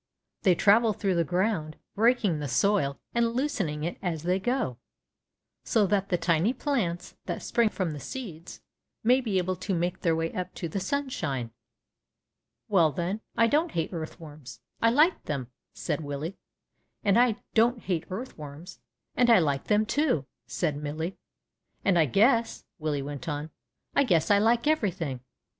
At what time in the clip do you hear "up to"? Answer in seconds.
10.33-10.67